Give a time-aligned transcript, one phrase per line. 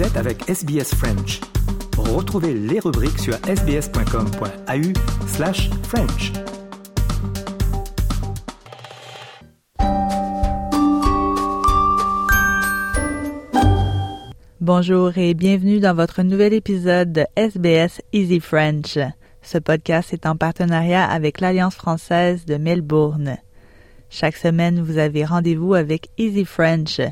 [0.00, 1.40] Vous êtes avec SBS French.
[1.98, 6.32] Retrouvez les rubriques sur sbs.com.au slash French.
[14.62, 18.96] Bonjour et bienvenue dans votre nouvel épisode de SBS Easy French.
[19.42, 23.36] Ce podcast est en partenariat avec l'Alliance française de Melbourne.
[24.08, 27.02] Chaque semaine, vous avez rendez-vous avec Easy French,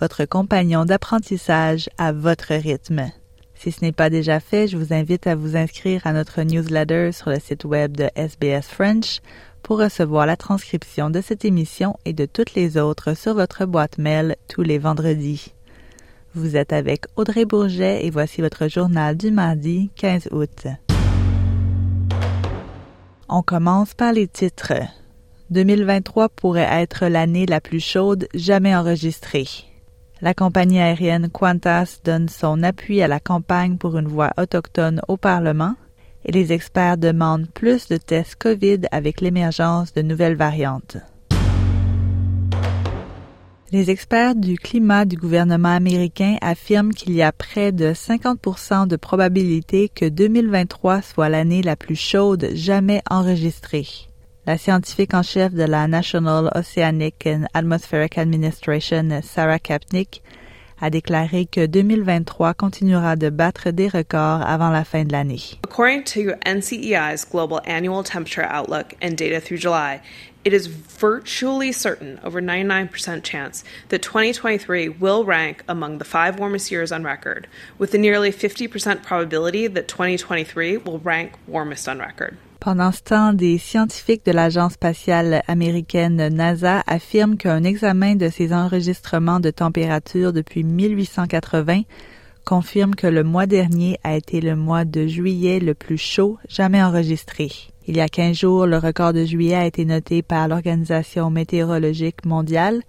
[0.00, 3.10] votre compagnon d'apprentissage à votre rythme.
[3.54, 7.12] Si ce n'est pas déjà fait, je vous invite à vous inscrire à notre newsletter
[7.12, 9.20] sur le site web de SBS French
[9.62, 13.98] pour recevoir la transcription de cette émission et de toutes les autres sur votre boîte
[13.98, 15.54] mail tous les vendredis.
[16.34, 20.66] Vous êtes avec Audrey Bourget et voici votre journal du mardi 15 août.
[23.28, 24.74] On commence par les titres.
[25.50, 29.46] 2023 pourrait être l'année la plus chaude jamais enregistrée.
[30.24, 35.18] La compagnie aérienne Qantas donne son appui à la campagne pour une voix autochtone au
[35.18, 35.74] Parlement
[36.24, 40.96] et les experts demandent plus de tests COVID avec l'émergence de nouvelles variantes.
[43.70, 48.96] Les experts du climat du gouvernement américain affirment qu'il y a près de 50% de
[48.96, 54.08] probabilité que 2023 soit l'année la plus chaude jamais enregistrée.
[54.46, 60.22] La scientifique en chef de la National Oceanic and Atmospheric Administration, Sarah Kapnick,
[60.78, 65.58] a déclaré que 2023 continuera de battre des records avant la fin de l'année.
[65.64, 70.02] According to NCEI's global annual temperature outlook and data through July,
[70.44, 76.70] it is virtually certain, over 99% chance, that 2023 will rank among the five warmest
[76.70, 82.36] years on record, with a nearly 50% probability that 2023 will rank warmest on record.
[82.64, 88.54] Pendant ce temps, des scientifiques de l'agence spatiale américaine NASA affirment qu'un examen de ces
[88.54, 91.82] enregistrements de température depuis 1880
[92.46, 96.82] confirme que le mois dernier a été le mois de juillet le plus chaud jamais
[96.82, 97.50] enregistré.
[97.86, 102.24] Il y a 15 jours, le record de juillet a été noté par l'Organisation météorologique
[102.24, 102.80] mondiale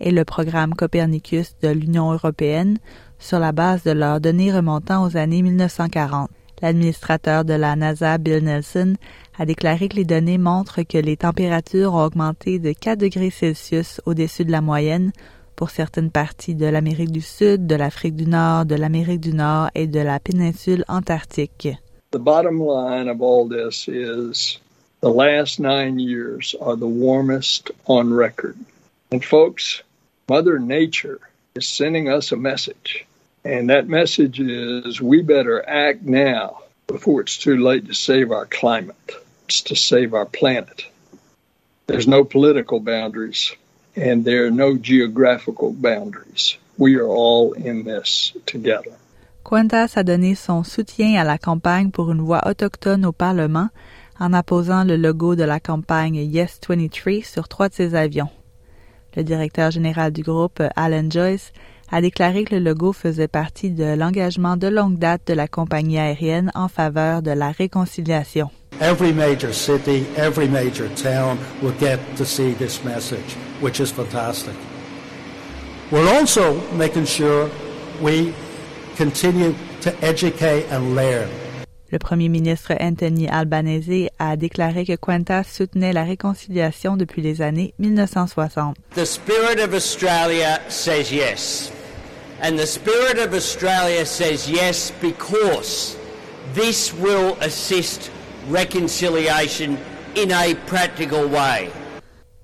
[0.00, 2.78] et le programme Copernicus de l'Union européenne
[3.20, 6.30] sur la base de leurs données remontant aux années 1940.
[6.62, 8.94] L'administrateur de la NASA, Bill Nelson,
[9.38, 14.00] a déclaré que les données montrent que les températures ont augmenté de 4 degrés Celsius
[14.04, 15.12] au-dessus de la moyenne
[15.56, 19.70] pour certaines parties de l'Amérique du Sud, de l'Afrique du Nord, de l'Amérique du Nord
[19.74, 21.68] et de la péninsule antarctique.
[22.12, 24.58] The bottom line of all this is
[25.00, 28.56] the last nine years are the warmest on record.
[29.12, 29.82] And folks,
[30.28, 31.20] Mother Nature
[31.54, 33.06] is sending us a message.
[33.44, 38.46] And that message is we better act now before it's too late to save our
[38.46, 39.12] climate.
[39.46, 40.86] It's to save our planet.
[41.86, 43.52] There's no political boundaries
[43.96, 46.56] and there are no geographical boundaries.
[46.78, 48.92] We are all in this together.
[49.42, 53.70] Qantas a donné son soutien à la campagne pour une voix autochtone au Parlement
[54.18, 58.28] en apposant le logo de la campagne Yes 23 sur trois de ses avions.
[59.16, 61.52] Le directeur général du groupe, Alan Joyce,
[61.90, 65.98] a déclaré que le logo faisait partie de l'engagement de longue date de la compagnie
[65.98, 68.50] aérienne en faveur de la réconciliation.
[68.80, 74.54] Every major city, every major town will get to see this message, which is fantastic.
[75.90, 77.50] We're also making sure
[78.00, 78.32] we
[78.96, 81.28] continue to educate and learn.
[81.92, 87.74] Le premier ministre Anthony Albanese a déclaré que Qantas soutenait la réconciliation depuis les années
[87.80, 88.76] 1960.
[88.94, 91.72] The spirit of Australia says yes.
[92.42, 95.94] And the spirit of Australia says yes because
[96.54, 98.10] this will assist
[98.48, 99.76] reconciliation
[100.16, 101.68] in a practical way.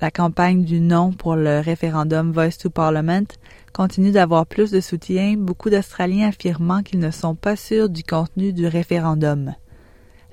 [0.00, 3.36] La campagne du non pour le référendum Voice to Parliament
[3.74, 8.54] continue d'avoir plus de soutien, beaucoup d'Australiens affirmant qu'ils ne sont pas sûrs du contenu
[8.54, 9.54] du référendum.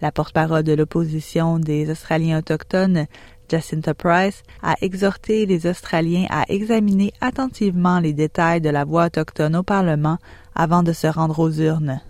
[0.02, 3.08] La porte-parole de l'opposition des Australiens autochtones,
[3.50, 9.56] Jacinta Price, a exhorté les Australiens à examiner attentivement les détails de la voix autochtone
[9.56, 10.18] au Parlement
[10.56, 12.02] avant de se rendre aux urnes.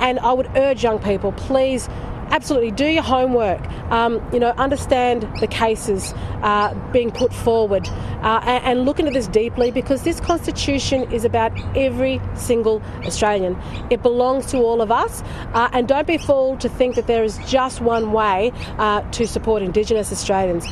[0.00, 1.88] And I would urge young people, please
[2.30, 3.60] absolutely do your homework.
[3.90, 6.12] Um, you know, understand the cases
[6.42, 7.88] uh, being put forward,
[8.22, 13.56] uh, and, and look into this deeply because this constitution is about every single Australian.
[13.90, 15.22] It belongs to all of us,
[15.54, 19.26] uh, and don't be fooled to think that there is just one way uh, to
[19.26, 20.66] support Indigenous Australians.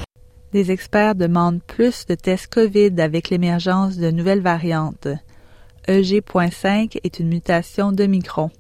[0.53, 5.09] Des experts demandent plus de tests COVID avec l'émergence de nouvelles variantes.
[5.89, 8.51] EG.5 est une mutation de Micron.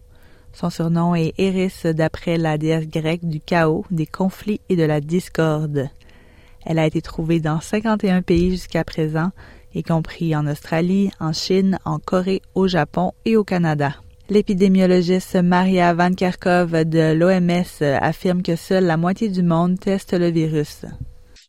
[0.54, 5.00] Son surnom est Eris d'après la déesse grecque du chaos, des conflits et de la
[5.00, 5.88] discorde.
[6.64, 9.32] Elle a été trouvée dans 51 pays jusqu'à présent,
[9.74, 13.96] y compris en Australie, en Chine, en Corée, au Japon et au Canada.
[14.30, 20.30] L'épidémiologiste Maria Van Kerkhove de l'OMS affirme que seule la moitié du monde teste le
[20.30, 20.86] virus.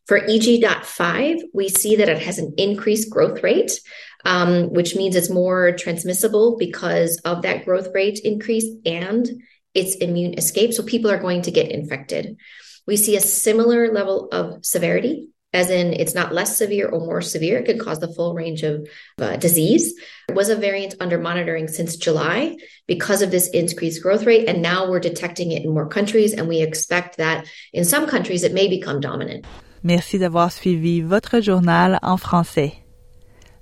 [0.08, 3.80] For EG.5, we see that it has an increased growth rate,
[4.24, 9.42] um, which means it's more transmissible because of that growth rate increase and
[9.74, 10.74] its immune escape.
[10.74, 12.38] So people are going to get infected.
[12.86, 17.22] We see a similar level of severity as in it's not less severe or more
[17.22, 17.60] severe.
[17.60, 18.88] It could cause the full range of
[19.20, 19.96] uh, disease.
[20.28, 22.58] It was a variant under monitoring since July
[22.88, 24.50] because of this increased growth rate.
[24.50, 26.34] And now we're detecting it in more countries.
[26.34, 29.46] And we expect that in some countries, it may become dominant.
[29.86, 32.74] Merci d'avoir suivi votre journal en français.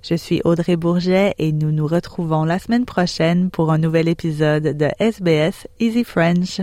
[0.02, 4.62] Je suis Audrey Bourget et nous nous retrouvons la semaine prochaine pour un nouvel épisode
[4.62, 6.62] de SBS Easy French.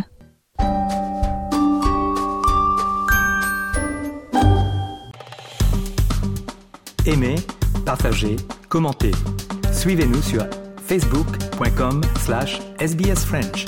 [7.06, 7.36] Aimez,
[7.86, 8.38] partagez,
[8.68, 9.12] commentez.
[9.72, 10.44] Suivez-nous sur
[10.88, 13.68] facebook.com slash sbsfrench.